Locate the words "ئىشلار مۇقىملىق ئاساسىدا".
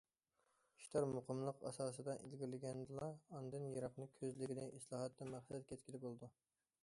0.83-2.15